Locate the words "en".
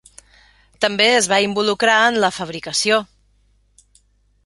2.07-2.19